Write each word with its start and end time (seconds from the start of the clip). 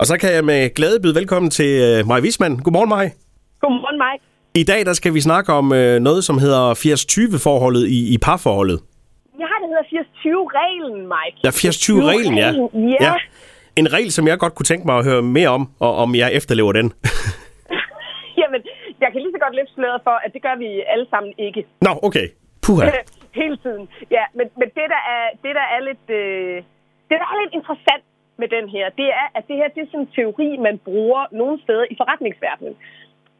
Og 0.00 0.06
så 0.06 0.14
kan 0.20 0.30
jeg 0.36 0.44
med 0.44 0.74
glæde 0.74 0.98
byde 1.02 1.14
velkommen 1.20 1.50
til 1.50 1.70
øh, 1.86 2.06
Maj 2.10 2.20
Wisman. 2.24 2.54
Godmorgen, 2.64 2.88
Maj. 2.96 3.06
Godmorgen, 3.60 3.98
Mike. 4.04 4.22
I 4.62 4.64
dag 4.72 4.80
der 4.88 4.94
skal 5.00 5.14
vi 5.14 5.20
snakke 5.28 5.48
om 5.60 5.66
øh, 5.72 6.00
noget, 6.08 6.24
som 6.28 6.36
hedder 6.44 6.62
80-20-forholdet 6.74 7.84
i, 7.96 8.00
i 8.14 8.16
parforholdet. 8.26 8.78
Ja, 9.42 9.50
det 9.62 9.68
hedder 9.72 9.86
80-20-reglen, 9.98 11.00
Mike. 11.14 11.36
Ja, 11.46 11.50
80-20-reglen, 11.50 12.34
ja. 12.44 12.50
Ja. 12.94 13.04
ja. 13.06 13.14
En 13.80 13.92
regel, 13.96 14.12
som 14.12 14.24
jeg 14.28 14.38
godt 14.38 14.54
kunne 14.54 14.68
tænke 14.72 14.84
mig 14.86 14.96
at 14.98 15.04
høre 15.04 15.22
mere 15.22 15.48
om, 15.48 15.62
og 15.80 15.92
om 16.02 16.14
jeg 16.14 16.28
efterlever 16.38 16.72
den. 16.72 16.86
Jamen, 18.40 18.60
jeg 19.02 19.08
kan 19.12 19.18
lige 19.24 19.32
så 19.36 19.40
godt 19.44 19.54
løfte 19.58 19.74
sløret 19.74 20.00
for, 20.06 20.16
at 20.24 20.30
det 20.34 20.42
gør 20.46 20.56
vi 20.64 20.68
alle 20.92 21.06
sammen 21.12 21.32
ikke. 21.46 21.60
Nå, 21.86 21.92
okay. 22.08 22.26
Puha. 22.64 22.84
Hele 23.42 23.56
tiden. 23.64 23.84
Ja, 24.16 24.24
men, 24.38 24.46
men 24.60 24.68
det, 24.78 24.86
der 24.94 25.02
er, 25.14 25.24
det, 25.44 25.52
der 25.60 25.66
er 25.74 25.80
lidt, 25.88 26.04
øh, 26.20 26.56
det, 27.08 27.16
der 27.20 27.26
er 27.32 27.36
lidt 27.42 27.54
interessant 27.60 28.04
med 28.36 28.48
den 28.48 28.68
her, 28.68 28.84
det 29.00 29.08
er, 29.20 29.26
at 29.34 29.44
det 29.48 29.56
her 29.56 29.68
det 29.68 29.82
er 29.82 29.86
sådan 29.86 30.00
en 30.00 30.14
teori, 30.16 30.56
man 30.56 30.78
bruger 30.78 31.22
nogle 31.30 31.62
steder 31.62 31.84
i 31.90 31.94
forretningsverdenen. 32.00 32.76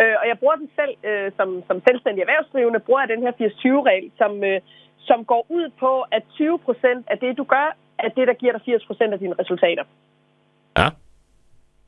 Øh, 0.01 0.17
og 0.21 0.27
jeg 0.31 0.39
bruger 0.39 0.57
den 0.63 0.71
selv 0.79 0.95
øh, 1.09 1.33
som, 1.37 1.49
som 1.69 1.83
selvstændig 1.89 2.21
erhvervsdrivende, 2.23 2.81
bruger 2.87 3.01
jeg 3.01 3.09
den 3.09 3.23
her 3.25 3.33
80-20-regel, 3.33 4.11
som, 4.21 4.45
øh, 4.45 4.61
som 5.09 5.25
går 5.25 5.47
ud 5.49 5.67
på, 5.83 5.93
at 6.17 6.23
20 6.35 6.59
procent 6.59 7.07
af 7.11 7.19
det, 7.19 7.39
du 7.39 7.45
gør, 7.45 7.77
er 7.99 8.09
det, 8.09 8.29
der 8.29 8.35
giver 8.35 8.53
dig 8.53 8.63
80 8.65 8.87
procent 8.87 9.13
af 9.13 9.19
dine 9.19 9.35
resultater. 9.41 9.85
Ja. 10.79 10.89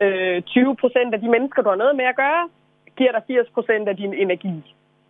Øh, 0.05 0.43
20 0.43 0.77
procent 0.77 1.15
af 1.15 1.21
de 1.21 1.29
mennesker, 1.29 1.63
du 1.63 1.69
har 1.69 1.83
noget 1.85 1.97
med 1.97 2.05
at 2.05 2.17
gøre, 2.17 2.49
giver 2.99 3.13
dig 3.13 3.23
80 3.27 3.51
procent 3.57 3.89
af 3.89 3.97
din 3.97 4.15
energi. 4.15 4.57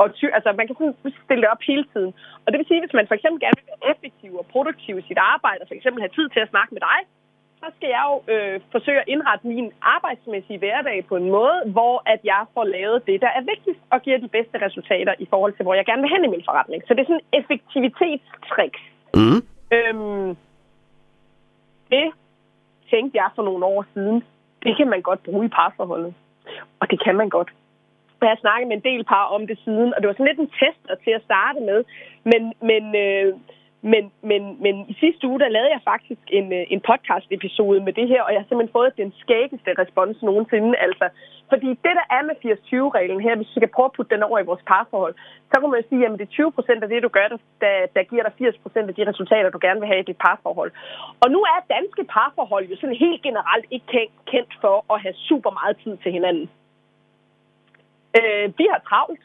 Og 0.02 0.06
ty, 0.18 0.26
altså, 0.36 0.50
man 0.58 0.66
kan 0.66 0.76
sådan 0.78 0.94
stille 1.24 1.42
det 1.42 1.50
op 1.54 1.62
hele 1.70 1.84
tiden. 1.92 2.12
Og 2.44 2.48
det 2.48 2.58
vil 2.58 2.70
sige, 2.70 2.82
hvis 2.82 2.98
man 2.98 3.08
for 3.08 3.16
eksempel 3.18 3.40
gerne 3.44 3.58
vil 3.58 3.70
være 3.70 3.90
effektiv 3.92 4.30
og 4.40 4.46
produktiv 4.54 4.94
i 4.98 5.08
sit 5.08 5.20
arbejde, 5.34 5.60
og 5.62 5.68
for 5.68 5.76
eksempel 5.78 6.00
have 6.04 6.16
tid 6.18 6.28
til 6.28 6.40
at 6.44 6.52
snakke 6.52 6.74
med 6.74 6.82
dig, 6.90 6.98
så 7.62 7.66
skal 7.76 7.88
jeg 7.96 8.04
jo 8.10 8.16
øh, 8.32 8.60
forsøge 8.74 9.00
at 9.00 9.08
indrette 9.08 9.46
min 9.46 9.72
arbejdsmæssige 9.96 10.58
hverdag 10.58 10.98
på 11.08 11.16
en 11.16 11.30
måde, 11.30 11.58
hvor 11.66 12.02
at 12.06 12.20
jeg 12.24 12.42
får 12.54 12.64
lavet 12.64 13.06
det, 13.06 13.20
der 13.20 13.30
er 13.38 13.42
vigtigst 13.52 13.80
og 13.90 14.02
giver 14.02 14.18
de 14.18 14.28
bedste 14.28 14.56
resultater 14.66 15.14
i 15.18 15.26
forhold 15.30 15.52
til, 15.52 15.62
hvor 15.62 15.74
jeg 15.74 15.84
gerne 15.84 16.02
vil 16.02 16.10
hen 16.14 16.24
i 16.24 16.34
min 16.34 16.44
forretning. 16.48 16.82
Så 16.86 16.94
det 16.94 17.00
er 17.00 17.10
sådan 17.10 17.20
en 17.24 17.40
effektivitetstricks. 17.40 18.82
Mm. 19.14 19.40
Øhm, 19.76 20.36
det 21.90 22.06
tænkte 22.90 23.18
jeg 23.18 23.30
for 23.34 23.42
nogle 23.42 23.64
år 23.64 23.84
siden. 23.94 24.24
Det 24.62 24.76
kan 24.76 24.88
man 24.88 25.02
godt 25.02 25.22
bruge 25.22 25.46
i 25.46 25.48
parforholdet. 25.48 26.14
Og 26.80 26.90
det 26.90 27.04
kan 27.04 27.16
man 27.16 27.28
godt. 27.28 27.50
Jeg 28.20 28.28
har 28.28 28.40
snakket 28.40 28.68
med 28.68 28.76
en 28.76 28.88
del 28.90 29.04
par 29.04 29.24
om 29.24 29.46
det 29.46 29.58
siden, 29.64 29.94
og 29.94 29.98
det 30.00 30.08
var 30.08 30.14
sådan 30.14 30.26
lidt 30.26 30.40
en 30.40 30.54
tester 30.60 30.94
til 31.04 31.10
at 31.10 31.22
starte 31.28 31.60
med. 31.60 31.84
Men, 32.24 32.42
men, 32.70 32.84
øh, 32.96 33.34
men, 33.82 34.12
men, 34.22 34.62
men 34.62 34.74
i 34.88 34.94
sidste 35.00 35.26
uge, 35.28 35.40
der 35.40 35.48
lavede 35.48 35.70
jeg 35.70 35.80
faktisk 35.84 36.24
en, 36.38 36.52
øh, 36.52 36.64
en 36.74 36.80
podcast-episode 36.80 37.80
med 37.80 37.92
det 37.92 38.08
her, 38.08 38.22
og 38.22 38.32
jeg 38.32 38.40
har 38.40 38.48
simpelthen 38.48 38.76
fået 38.78 38.96
den 38.96 39.12
skæggeste 39.22 39.70
respons 39.78 40.22
nogensinde. 40.22 40.78
Altså, 40.86 41.08
fordi 41.48 41.68
det, 41.84 41.94
der 42.00 42.06
er 42.16 42.22
med 42.28 42.36
80-20-reglen 42.44 43.20
her, 43.20 43.36
hvis 43.36 43.48
vi 43.48 43.60
skal 43.60 43.74
prøve 43.74 43.90
at 43.90 43.96
putte 43.96 44.14
den 44.14 44.22
over 44.22 44.38
i 44.38 44.48
vores 44.50 44.62
parforhold, 44.66 45.14
så 45.50 45.54
kan 45.60 45.70
man 45.70 45.80
jo 45.80 45.88
sige, 45.88 46.06
at 46.06 46.18
det 46.18 46.26
er 46.26 46.36
20 46.38 46.52
procent 46.52 46.82
af 46.82 46.88
det, 46.88 47.02
du 47.02 47.08
gør, 47.08 47.26
der, 47.64 47.74
der 47.96 48.02
giver 48.10 48.22
dig 48.22 48.32
80 48.38 48.58
procent 48.64 48.88
af 48.88 48.94
de 48.94 49.08
resultater, 49.10 49.50
du 49.50 49.60
gerne 49.66 49.80
vil 49.80 49.90
have 49.92 50.00
i 50.00 50.08
dit 50.10 50.22
parforhold. 50.26 50.72
Og 51.22 51.30
nu 51.34 51.40
er 51.52 51.68
danske 51.76 52.04
parforhold 52.14 52.64
jo 52.70 52.76
sådan 52.76 53.02
helt 53.06 53.22
generelt 53.22 53.66
ikke 53.70 54.10
kendt 54.32 54.52
for 54.60 54.76
at 54.94 55.00
have 55.04 55.14
super 55.28 55.50
meget 55.50 55.76
tid 55.84 55.96
til 56.02 56.12
hinanden. 56.12 56.46
Øh, 58.18 58.46
vi 58.58 58.66
har 58.72 58.80
travlt. 58.88 59.22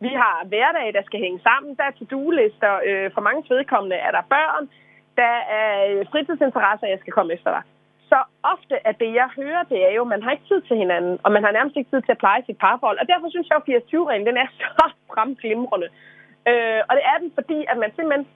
Vi 0.00 0.08
har 0.08 0.44
hverdag, 0.50 0.94
der 0.94 1.02
skal 1.06 1.20
hænge 1.20 1.40
sammen. 1.48 1.76
Der 1.78 1.84
er 1.84 1.90
to-do-lister. 1.90 2.72
Øh, 2.88 3.10
for 3.14 3.20
mange 3.20 3.44
vedkommende 3.48 3.96
er 3.96 4.10
der 4.10 4.30
børn. 4.34 4.64
Der 5.16 5.36
er 5.60 5.72
øh, 5.90 6.06
fritidsinteresser, 6.12 6.86
jeg 6.86 6.98
skal 7.00 7.12
komme 7.12 7.32
efter 7.32 7.50
dig. 7.50 7.62
Så 8.10 8.18
ofte 8.42 8.74
er 8.84 8.92
det, 8.92 9.10
jeg 9.20 9.28
hører, 9.36 9.62
det 9.62 9.78
er 9.88 9.92
jo, 9.98 10.02
at 10.02 10.12
man 10.14 10.22
har 10.22 10.30
ikke 10.30 10.48
tid 10.48 10.60
til 10.60 10.76
hinanden, 10.76 11.18
og 11.24 11.32
man 11.32 11.44
har 11.44 11.52
nærmest 11.52 11.76
ikke 11.76 11.90
tid 11.90 12.02
til 12.02 12.12
at 12.12 12.22
pleje 12.24 12.42
sit 12.46 12.58
parforhold. 12.58 12.98
Og 12.98 13.06
derfor 13.08 13.28
synes 13.30 13.48
jeg, 13.48 13.56
at 13.56 13.68
80-20-reglen, 13.68 14.26
den 14.26 14.36
er 14.36 14.48
så 14.62 14.84
fremglimrende. 15.12 15.88
Øh, 16.50 16.80
og 16.88 16.92
det 16.96 17.04
er 17.12 17.16
den, 17.22 17.30
fordi 17.38 17.58
at 17.70 17.76
man 17.82 17.90
simpelthen 17.96 18.26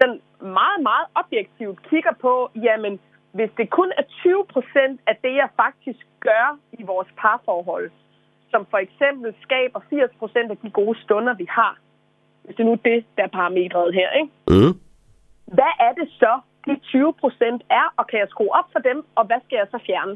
sådan 0.00 0.20
meget, 0.60 0.80
meget 0.90 1.06
objektivt 1.14 1.78
kigger 1.90 2.14
på, 2.24 2.50
jamen, 2.66 3.00
hvis 3.32 3.50
det 3.58 3.70
kun 3.70 3.92
er 3.98 4.02
20 4.02 4.46
procent 4.52 5.00
af 5.06 5.16
det, 5.24 5.34
jeg 5.42 5.48
faktisk 5.56 6.02
gør 6.20 6.58
i 6.72 6.82
vores 6.82 7.08
parforhold, 7.18 7.90
som 8.52 8.62
for 8.72 8.80
eksempel 8.86 9.28
skaber 9.46 9.80
80 9.90 10.10
procent 10.20 10.48
af 10.54 10.58
de 10.62 10.70
gode 10.70 10.96
stunder, 11.04 11.34
vi 11.42 11.46
har. 11.58 11.74
Hvis 12.44 12.56
det 12.56 12.64
nu 12.66 12.72
er 12.72 12.82
det, 12.90 12.98
der 13.16 13.22
er 13.28 13.32
parametret 13.38 13.94
her, 13.98 14.08
ikke? 14.20 14.30
Mm. 14.52 14.72
Hvad 15.56 15.72
er 15.86 15.92
det 15.98 16.08
så, 16.22 16.32
de 16.66 16.74
20 16.82 17.14
procent 17.22 17.60
er, 17.80 17.86
og 17.98 18.04
kan 18.10 18.18
jeg 18.22 18.28
skrue 18.34 18.52
op 18.58 18.68
for 18.74 18.80
dem, 18.88 18.98
og 19.18 19.22
hvad 19.28 19.40
skal 19.44 19.56
jeg 19.60 19.68
så 19.74 19.78
fjerne? 19.86 20.14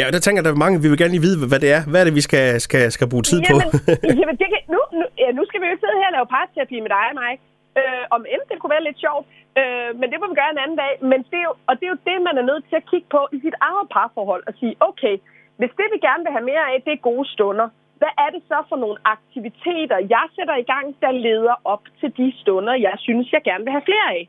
Ja, 0.00 0.06
der 0.14 0.20
tænker 0.22 0.40
der 0.42 0.52
er 0.52 0.64
mange, 0.64 0.82
vi 0.84 0.88
vil 0.90 0.98
gerne 1.02 1.14
lige 1.16 1.26
vide, 1.28 1.36
hvad 1.52 1.60
det 1.64 1.70
er. 1.76 1.80
Hvad 1.90 2.00
er 2.00 2.06
det, 2.08 2.16
vi 2.20 2.24
skal, 2.28 2.46
skal, 2.66 2.82
skal 2.96 3.06
bruge 3.12 3.24
tid 3.30 3.38
jamen, 3.40 3.62
på? 3.62 3.68
jamen, 4.20 4.36
det 4.40 4.46
kan, 4.52 4.60
nu, 4.74 4.80
nu, 4.98 5.04
ja, 5.22 5.28
nu 5.38 5.42
skal 5.48 5.58
vi 5.62 5.66
jo 5.72 5.76
sidde 5.82 5.96
her 6.02 6.10
og 6.10 6.16
lave 6.16 6.28
parterapi 6.36 6.76
med 6.84 6.90
dig 6.96 7.06
og 7.12 7.16
mig. 7.22 7.32
Øh, 7.80 8.04
om 8.14 8.22
end 8.32 8.42
det 8.50 8.56
kunne 8.58 8.74
være 8.76 8.86
lidt 8.88 8.98
sjovt, 9.04 9.24
øh, 9.60 9.90
men 10.00 10.06
det 10.10 10.18
må 10.20 10.24
vi 10.30 10.36
gøre 10.40 10.52
en 10.56 10.62
anden 10.64 10.78
dag. 10.84 10.92
Men 11.10 11.18
det 11.30 11.38
er 11.42 11.46
jo, 11.50 11.54
og 11.68 11.72
det 11.78 11.84
er 11.86 11.92
jo 11.94 12.00
det, 12.08 12.16
man 12.28 12.36
er 12.40 12.46
nødt 12.50 12.64
til 12.68 12.76
at 12.80 12.88
kigge 12.90 13.08
på 13.16 13.22
i 13.36 13.38
sit 13.44 13.56
eget 13.68 13.86
parforhold 13.94 14.42
og 14.48 14.52
sige, 14.60 14.74
okay, 14.88 15.14
hvis 15.60 15.76
det, 15.80 15.88
vi 15.94 15.98
gerne 16.08 16.22
vil 16.24 16.36
have 16.36 16.50
mere 16.52 16.64
af, 16.72 16.82
det 16.86 16.92
er 16.92 17.06
gode 17.10 17.26
stunder, 17.34 17.68
hvad 18.00 18.12
er 18.24 18.30
det 18.34 18.42
så 18.50 18.58
for 18.68 18.76
nogle 18.76 18.98
aktiviteter, 19.04 19.98
jeg 20.14 20.26
sætter 20.36 20.56
i 20.56 20.66
gang, 20.72 20.86
der 21.02 21.12
leder 21.26 21.56
op 21.64 21.84
til 22.00 22.10
de 22.16 22.32
stunder, 22.40 22.74
jeg 22.74 22.94
synes, 22.98 23.32
jeg 23.32 23.42
gerne 23.44 23.64
vil 23.64 23.76
have 23.76 23.88
flere 23.90 24.08
af? 24.18 24.22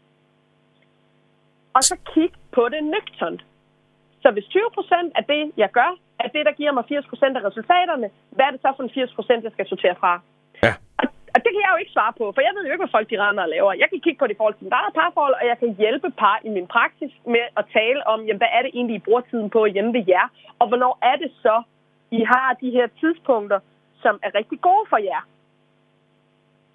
Og 1.75 1.83
så 1.83 1.95
kig 2.13 2.31
på 2.55 2.69
det 2.69 2.83
nøgternt. 2.83 3.41
Så 4.21 4.31
hvis 4.31 4.45
20 4.45 4.61
procent 4.73 5.11
af 5.15 5.23
det, 5.33 5.51
jeg 5.57 5.69
gør, 5.71 5.91
er 6.19 6.27
det, 6.27 6.45
der 6.45 6.51
giver 6.51 6.71
mig 6.71 6.83
80 6.87 7.07
procent 7.11 7.37
af 7.37 7.43
resultaterne, 7.43 8.09
hvad 8.35 8.45
er 8.45 8.51
det 8.51 8.61
så 8.61 8.73
for 8.75 8.83
en 8.83 8.89
80 8.89 9.13
procent, 9.13 9.43
jeg 9.43 9.51
skal 9.51 9.67
sortere 9.67 9.95
fra? 9.95 10.21
Og, 11.35 11.39
det 11.43 11.49
kan 11.53 11.61
jeg 11.65 11.71
jo 11.75 11.79
ikke 11.83 11.95
svare 11.97 12.13
på, 12.19 12.25
for 12.35 12.41
jeg 12.47 12.53
ved 12.55 12.63
jo 12.65 12.71
ikke, 12.73 12.85
hvad 12.85 12.95
folk 12.97 13.07
de 13.11 13.17
render 13.25 13.43
og 13.47 13.51
laver. 13.55 13.71
Jeg 13.81 13.87
kan 13.89 13.99
kigge 14.05 14.19
på 14.19 14.25
det 14.27 14.33
i 14.35 14.39
forhold 14.39 14.55
til 14.59 14.67
eget 14.79 14.93
parforhold, 14.99 15.35
og 15.41 15.45
jeg 15.51 15.57
kan 15.61 15.69
hjælpe 15.81 16.07
par 16.21 16.37
i 16.47 16.49
min 16.57 16.67
praksis 16.75 17.11
med 17.33 17.43
at 17.59 17.65
tale 17.77 17.99
om, 18.13 18.19
jamen, 18.27 18.41
hvad 18.43 18.51
er 18.57 18.61
det 18.65 18.71
egentlig, 18.77 18.95
I 18.99 19.05
bruger 19.07 19.23
tiden 19.31 19.47
på 19.55 19.59
hjemme 19.75 19.91
ved 19.97 20.03
jer, 20.13 20.25
og 20.59 20.65
hvornår 20.69 20.93
er 21.11 21.15
det 21.23 21.31
så, 21.45 21.55
I 22.19 22.21
har 22.33 22.47
de 22.63 22.69
her 22.77 22.87
tidspunkter, 23.01 23.59
som 24.03 24.13
er 24.25 24.31
rigtig 24.39 24.57
gode 24.67 24.85
for 24.91 24.99
jer. 25.09 25.21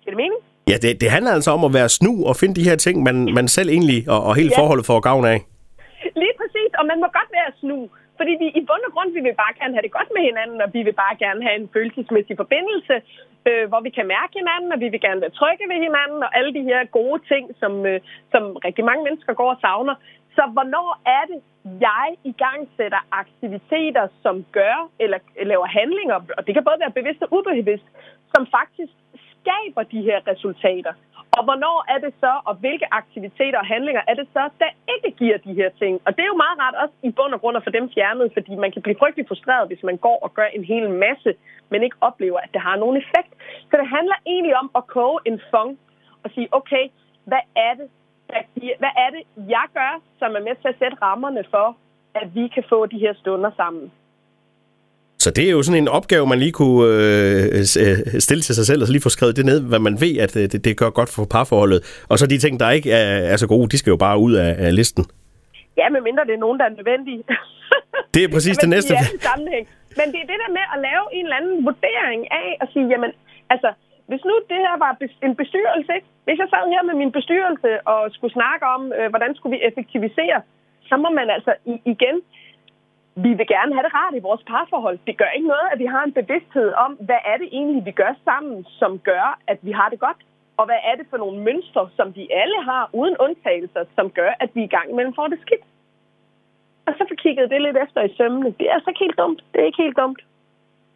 Giver 0.01 0.13
det 0.15 0.21
mening? 0.25 0.41
Ja, 0.71 0.77
det, 0.85 0.91
det 1.03 1.09
handler 1.17 1.33
altså 1.39 1.51
om 1.57 1.63
at 1.69 1.73
være 1.79 1.89
snu 1.99 2.13
og 2.31 2.35
finde 2.41 2.55
de 2.61 2.69
her 2.69 2.77
ting, 2.77 3.03
man, 3.09 3.17
man 3.39 3.47
selv 3.57 3.69
egentlig 3.77 4.01
og, 4.15 4.21
og 4.29 4.33
hele 4.41 4.51
Ja. 4.53 4.59
forholdet 4.61 4.87
får 4.87 5.01
gavn 5.09 5.25
af. 5.35 5.39
Lige 6.23 6.35
præcis, 6.41 6.71
og 6.81 6.85
man 6.91 6.99
må 7.03 7.07
godt 7.19 7.31
være 7.39 7.51
snu. 7.63 7.79
Fordi 8.19 8.33
vi 8.43 8.47
i 8.59 8.63
bund 8.69 8.85
og 8.89 8.93
grund, 8.95 9.11
vi 9.19 9.23
vil 9.27 9.41
bare 9.43 9.55
gerne 9.61 9.75
have 9.75 9.87
det 9.87 9.97
godt 9.99 10.11
med 10.17 10.23
hinanden, 10.31 10.59
og 10.65 10.69
vi 10.77 10.81
vil 10.87 10.97
bare 11.05 11.17
gerne 11.25 11.43
have 11.47 11.57
en 11.61 11.71
følelsesmæssig 11.75 12.37
forbindelse, 12.43 12.95
øh, 13.49 13.65
hvor 13.71 13.81
vi 13.87 13.91
kan 13.97 14.07
mærke 14.17 14.33
hinanden, 14.41 14.73
og 14.75 14.81
vi 14.85 14.89
vil 14.93 15.01
gerne 15.07 15.21
være 15.25 15.39
trygge 15.41 15.65
ved 15.73 15.79
hinanden, 15.87 16.21
og 16.27 16.31
alle 16.39 16.53
de 16.59 16.63
her 16.71 16.81
gode 16.99 17.21
ting, 17.33 17.45
som, 17.61 17.73
øh, 17.91 18.01
som 18.33 18.43
rigtig 18.67 18.85
mange 18.85 19.05
mennesker 19.05 19.33
går 19.41 19.51
og 19.55 19.61
savner. 19.61 19.95
Så 20.37 20.43
hvornår 20.55 20.91
er 21.17 21.25
det, 21.31 21.39
jeg 21.89 22.09
i 22.31 22.35
gang 22.45 22.61
sætter 22.77 23.03
aktiviteter, 23.23 24.09
som 24.23 24.45
gør, 24.59 24.77
eller 25.05 25.19
laver 25.53 25.67
handlinger, 25.67 26.19
og 26.37 26.47
det 26.47 26.55
kan 26.55 26.65
både 26.65 26.83
være 26.85 26.99
bevidst 26.99 27.23
og 27.23 27.29
ubevidst, 27.37 27.89
som 28.33 28.43
faktisk 28.59 28.95
skaber 29.47 29.83
de 29.83 30.01
her 30.09 30.19
resultater. 30.31 30.93
Og 31.37 31.43
hvornår 31.45 31.79
er 31.95 31.99
det 32.05 32.13
så, 32.21 32.33
og 32.49 32.55
hvilke 32.63 32.87
aktiviteter 33.01 33.59
og 33.59 33.67
handlinger 33.67 34.03
er 34.11 34.15
det 34.15 34.29
så, 34.37 34.43
der 34.63 34.71
ikke 34.95 35.11
giver 35.21 35.39
de 35.47 35.53
her 35.61 35.71
ting? 35.81 35.95
Og 36.07 36.11
det 36.17 36.23
er 36.23 36.31
jo 36.33 36.43
meget 36.45 36.59
rart 36.63 36.77
også 36.83 36.95
i 37.03 37.11
bund 37.19 37.35
og 37.35 37.41
grund 37.41 37.57
at 37.57 37.65
få 37.65 37.71
dem 37.71 37.87
fjernet, 37.95 38.33
fordi 38.37 38.53
man 38.55 38.73
kan 38.73 38.83
blive 38.83 39.01
frygtelig 39.03 39.29
frustreret, 39.29 39.69
hvis 39.69 39.83
man 39.83 39.97
går 39.97 40.19
og 40.27 40.35
gør 40.35 40.49
en 40.59 40.65
hel 40.65 40.91
masse, 40.91 41.31
men 41.71 41.83
ikke 41.83 41.97
oplever, 42.01 42.39
at 42.39 42.51
det 42.55 42.61
har 42.61 42.77
nogen 42.77 42.97
effekt. 43.03 43.33
Så 43.71 43.75
det 43.81 43.89
handler 43.97 44.17
egentlig 44.27 44.57
om 44.63 44.71
at 44.79 44.87
koge 44.87 45.19
en 45.25 45.41
fong 45.51 45.79
og 46.25 46.31
sige, 46.35 46.49
okay, 46.59 46.85
hvad 47.25 47.45
er 47.57 47.75
det, 47.75 47.89
der 48.31 48.43
giver, 48.55 48.77
hvad 48.79 48.95
er 49.05 49.11
det, 49.17 49.23
jeg 49.57 49.67
gør, 49.75 49.93
som 50.19 50.31
er 50.37 50.43
med 50.49 50.55
til 50.63 50.69
at 50.69 50.79
sætte 50.79 50.97
rammerne 51.03 51.45
for, 51.51 51.77
at 52.15 52.35
vi 52.35 52.49
kan 52.49 52.65
få 52.69 52.87
de 52.87 52.99
her 52.99 53.15
stunder 53.15 53.51
sammen? 53.57 53.93
Så 55.19 55.31
det 55.37 55.45
er 55.49 55.51
jo 55.51 55.63
sådan 55.63 55.83
en 55.83 55.89
opgave, 55.89 56.27
man 56.27 56.39
lige 56.39 56.53
kunne 56.53 56.83
øh, 56.87 57.45
øh, 57.83 58.21
stille 58.27 58.43
til 58.43 58.55
sig 58.55 58.67
selv, 58.67 58.81
og 58.83 58.87
så 58.87 58.93
lige 58.93 59.03
få 59.03 59.09
skrevet 59.09 59.37
det 59.37 59.47
ned, 59.51 59.59
hvad 59.71 59.79
man 59.79 59.97
ved, 60.01 60.15
at 60.25 60.37
øh, 60.37 60.43
det, 60.53 60.65
det 60.65 60.73
gør 60.77 60.91
godt 60.91 61.11
for 61.15 61.25
parforholdet. 61.25 61.81
Og 62.11 62.19
så 62.19 62.27
de 62.27 62.39
ting, 62.39 62.61
der 62.61 62.71
ikke 62.71 62.91
er, 62.93 63.33
er 63.33 63.37
så 63.37 63.47
gode, 63.47 63.69
de 63.73 63.79
skal 63.79 63.91
jo 63.91 63.97
bare 63.97 64.19
ud 64.19 64.35
af, 64.45 64.51
af 64.67 64.75
listen. 64.81 65.05
Ja, 65.81 65.87
medmindre 65.89 66.23
det 66.29 66.35
er 66.35 66.43
nogen, 66.47 66.59
der 66.61 66.65
er 66.65 66.75
nødvendige. 66.79 67.23
Det 68.15 68.25
er 68.25 68.31
præcis 68.37 68.57
det 68.65 68.69
næste. 68.75 68.93
I 68.95 69.21
sammenhæng. 69.31 69.65
Men 69.99 70.07
det 70.13 70.19
er 70.25 70.29
det 70.33 70.39
der 70.45 70.51
med 70.59 70.65
at 70.75 70.79
lave 70.89 71.05
en 71.19 71.25
eller 71.27 71.39
anden 71.41 71.57
vurdering 71.69 72.21
af 72.43 72.49
at 72.63 72.67
sige, 72.73 72.87
jamen, 72.93 73.11
altså, 73.55 73.71
hvis 74.11 74.23
nu 74.29 74.35
det 74.53 74.59
her 74.67 74.75
var 74.85 74.93
en 75.27 75.35
bestyrelse, 75.43 75.91
ikke? 75.99 76.09
hvis 76.27 76.39
jeg 76.43 76.49
sad 76.53 76.65
her 76.75 76.83
med 76.91 76.97
min 77.03 77.13
bestyrelse 77.19 77.71
og 77.93 78.01
skulle 78.17 78.35
snakke 78.39 78.65
om, 78.75 78.83
øh, 78.99 79.09
hvordan 79.13 79.31
skulle 79.35 79.55
vi 79.57 79.61
effektivisere, 79.69 80.39
så 80.89 80.95
må 81.03 81.09
man 81.19 81.27
altså 81.37 81.53
igen, 81.95 82.17
vi 83.25 83.31
vil 83.39 83.47
gerne 83.55 83.73
have 83.77 83.87
det 83.87 83.95
rart 83.99 84.15
i 84.19 84.27
vores 84.29 84.43
parforhold. 84.51 84.99
Det 85.09 85.15
gør 85.21 85.31
ikke 85.37 85.49
noget, 85.55 85.69
at 85.73 85.79
vi 85.83 85.89
har 85.95 86.03
en 86.05 86.15
bevidsthed 86.21 86.69
om, 86.85 86.93
hvad 87.09 87.21
er 87.31 87.37
det 87.43 87.49
egentlig, 87.59 87.83
vi 87.91 87.95
gør 88.03 88.13
sammen, 88.29 88.57
som 88.81 88.93
gør, 89.11 89.27
at 89.53 89.59
vi 89.67 89.73
har 89.79 89.89
det 89.93 90.01
godt. 90.07 90.21
Og 90.59 90.65
hvad 90.69 90.81
er 90.91 90.95
det 90.99 91.07
for 91.11 91.19
nogle 91.25 91.39
mønstre, 91.47 91.83
som 91.99 92.09
de 92.13 92.25
alle 92.43 92.59
har, 92.71 92.83
uden 93.01 93.17
undtagelser, 93.25 93.83
som 93.97 94.07
gør, 94.11 94.31
at 94.41 94.51
vi 94.55 94.63
i 94.65 94.73
gang 94.77 94.87
imellem 94.91 95.15
får 95.15 95.29
det 95.33 95.39
skidt. 95.47 95.65
og 96.87 96.93
så 96.99 97.03
få 97.11 97.15
kigget 97.25 97.51
det 97.51 97.61
lidt 97.63 97.79
efter 97.85 98.01
i 98.09 98.11
sømmene. 98.19 98.49
Det 98.59 98.65
er 98.69 98.75
altså 98.79 98.91
ikke 98.91 99.05
helt 99.05 99.19
dumt. 99.19 99.41
Det 99.53 99.59
er 99.61 99.67
ikke 99.71 99.83
helt 99.83 99.97
dumt. 99.97 100.21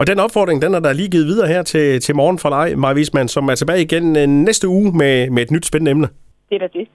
Og 0.00 0.06
den 0.06 0.19
opfordring, 0.19 0.62
den 0.62 0.75
er 0.75 0.81
der 0.81 0.93
lige 0.93 1.11
givet 1.11 1.26
videre 1.26 1.49
her 1.49 1.62
til, 1.62 2.00
til 2.00 2.17
morgen 2.17 2.38
fra 2.38 2.50
dig, 2.56 2.78
Maja 2.78 2.94
Wiesmann, 2.94 3.28
som 3.28 3.49
er 3.49 3.55
tilbage 3.55 3.82
igen 3.82 4.17
øh, 4.17 4.26
næste 4.26 4.69
uge 4.69 4.93
med, 5.00 5.31
med 5.31 5.43
et 5.43 5.50
nyt 5.50 5.67
spændende 5.67 5.90
emne. 5.90 6.08
Det 6.49 6.55
er 6.55 6.58
da 6.58 6.78
det. 6.78 6.88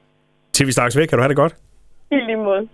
Til 0.54 0.68
vi 0.68 0.72
snakkes 0.72 0.98
væk, 0.98 1.08
kan 1.08 1.18
du 1.18 1.22
have 1.22 1.30
det 1.30 1.38
godt. 1.38 1.56
I 2.12 2.16
lige 2.16 2.38
måde. 2.38 2.68